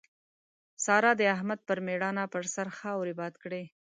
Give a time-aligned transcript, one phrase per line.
[0.85, 3.63] سارا د احمد پر ميړانه پر سر خاورې باد کړې.